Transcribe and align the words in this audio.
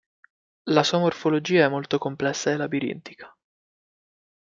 La 0.69 0.81
sua 0.81 0.97
morfologia 0.97 1.63
è 1.63 1.69
molto 1.69 1.99
complessa 1.99 2.49
e 2.49 2.57
labirintica. 2.57 3.37